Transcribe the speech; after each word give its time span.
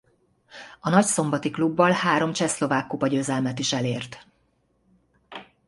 A 0.79 0.89
nagyszombati 0.89 1.49
klubbal 1.49 1.91
három 1.91 2.33
csehszlovák 2.33 2.87
kupa 2.87 3.07
győzelmet 3.07 3.59
is 3.59 3.73
elért. 3.73 4.25